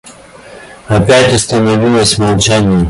[0.87, 2.79] Опять установилось молчание.